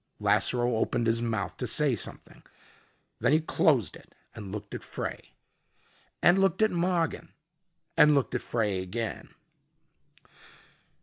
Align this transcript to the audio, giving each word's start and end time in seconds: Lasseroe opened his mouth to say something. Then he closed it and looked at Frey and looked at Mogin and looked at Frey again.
Lasseroe 0.19 0.77
opened 0.77 1.05
his 1.05 1.21
mouth 1.21 1.57
to 1.57 1.67
say 1.67 1.93
something. 1.93 2.41
Then 3.19 3.33
he 3.33 3.39
closed 3.39 3.95
it 3.95 4.15
and 4.33 4.51
looked 4.51 4.73
at 4.73 4.83
Frey 4.83 5.35
and 6.23 6.39
looked 6.39 6.63
at 6.63 6.71
Mogin 6.71 7.33
and 7.95 8.15
looked 8.15 8.33
at 8.33 8.41
Frey 8.41 8.81
again. 8.81 9.29